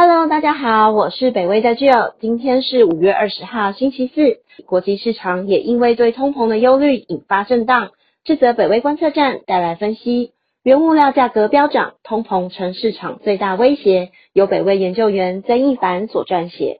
[0.00, 2.12] Hello，大家好，我是北威的 Jill。
[2.20, 4.38] 今天是五月二十号，星期四。
[4.64, 7.90] 国际市场也因为对通膨的忧虑引发震荡。
[8.22, 10.30] 这则北威观测站带来分析：
[10.62, 14.12] 原物料价格飙涨，通膨成市场最大威胁。
[14.32, 16.78] 由北威研究员曾一凡所撰写。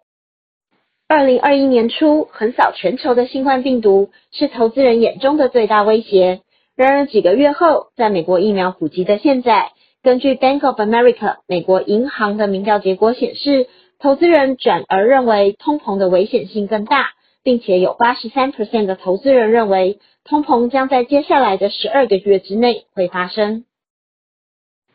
[1.08, 6.42] 二零二一年初横扫全球的新冠病毒是投资人眼中的最大威胁。
[6.76, 13.66] 然而几个月后，在美国疫苗普及的现在，根据 Bank of America 美国银行的民调结果显示，
[13.98, 17.08] 投资人转而认为通膨的危险性更大，
[17.42, 23.64] 并且有八十三 percent 的投资人认为通膨将在接下来的十二个月之内会发生。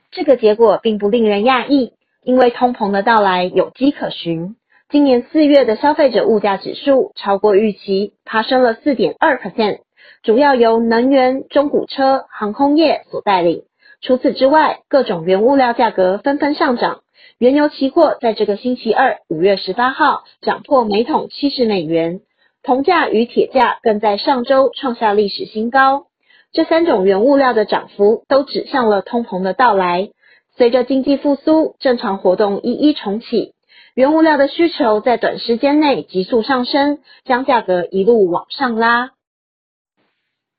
[0.10, 1.92] 这个结果并不令人讶异，
[2.24, 4.56] 因为通膨的到来有迹可循。
[4.90, 9.80] 今年四月的消费者物价指数超过预期，爬升了四点二 percent，
[10.22, 13.64] 主要由能源、中古车、航空业所带领。
[14.04, 17.00] 除此之外，各种原物料价格纷纷上涨。
[17.38, 22.20] 原油期货在这个星期二，五月十八号涨破每桶七十美元，
[22.64, 26.08] 铜价与铁价更在上周创下历史新高。
[26.52, 30.10] 这三种原物料的涨幅都指向了通膨的到来。
[30.58, 33.54] 随着经济复苏，正常活动一一重启。
[33.96, 39.12] 原物料的需求在短时间内急速上升，将价格一路往上拉。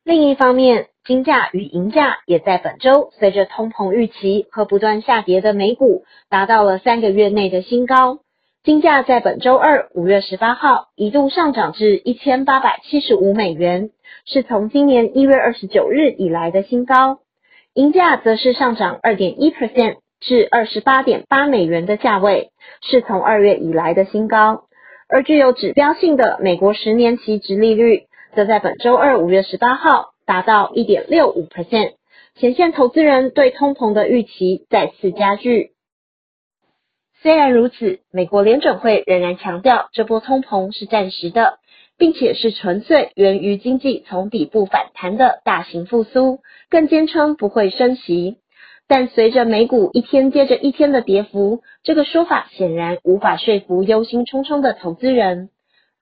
[0.05, 8.19] 另一方面，金价与银价也在本周随着通膨预期和不断下跌的美股，达到了三个月内的新高。
[8.62, 13.88] 金价在本周二五月十八号一度上涨至一千八百七十五美元，
[14.27, 17.20] 是从今年一月二十九日以来的新高。
[17.72, 19.96] 银价则是上涨二点一 percent。
[20.20, 24.64] 至二十八点八美元的价位，是从二月以来的新高。
[25.06, 31.95] 而具有指标性的美国十年期直利率，则在本周二五月十八号达到一点六五 percent，
[32.34, 35.70] 显现投资人对通膨的预期再次加剧。
[37.22, 41.58] 虽然如此，美国联准会仍然强调这波通膨是暂时的，
[41.96, 48.39] 并且是纯粹源于经济从底部反弹的大型复苏，更坚称不会升息。
[48.86, 55.48] 但随着美股一天接着一天的跌幅，这个说法显然无法说服忧心忡忡的投资人。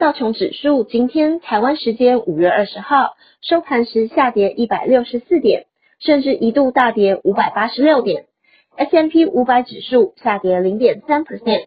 [0.02, 5.66] 道琼指数今天台湾时间五月二十号收盘时下跌一百六十四点，
[6.00, 8.24] 甚至一度大跌五百八十六点。
[8.74, 11.66] S M P 五百指数下跌零点三 percent，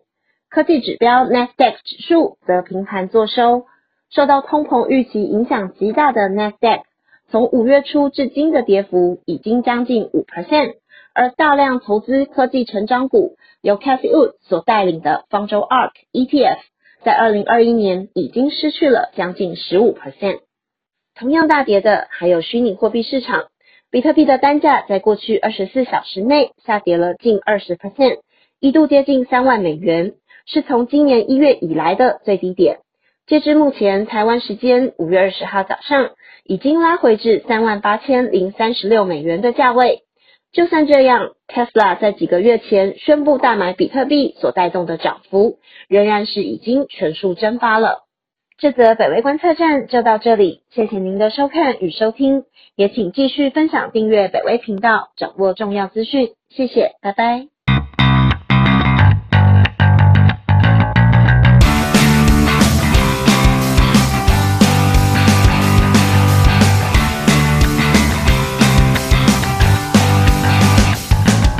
[0.49, 3.67] 科技指标 Nasdaq 指数则平盘作收。
[4.09, 6.81] 受到通膨预期影响极大的 Nasdaq，
[7.29, 10.73] 从五月初至今的跌幅已经将近五 percent。
[11.13, 16.57] 而大量投资科技成长股，由 Cathy Wood 所带领的方舟 ARK ETF，
[17.05, 20.39] 在二零二一年已经失去了将近十五 percent。
[21.13, 23.45] 同样大跌的还有虚拟货币市场，
[23.91, 28.21] 比特币的单价在过去二十四小时内下跌了近二十 percent，
[28.59, 30.13] 一度接近三万美元，
[30.47, 32.79] 是从今年一月以来的最低点。
[33.27, 36.09] 截至目前，台湾时间五月二十号早上，
[36.43, 40.04] 已经拉回至三万八千零三十六美元的价位。
[40.55, 48.05] 就算这样，Tesla 在几个月前宣布大买比特币所带动的涨幅，仍然是已经全数蒸发了。
[48.57, 52.45] 这则北威观测站就到这里，谢谢您的收看与收听，
[52.77, 56.29] 也请继续分享订阅北威频道，掌握重要资讯。
[56.49, 57.54] 谢谢，拜拜。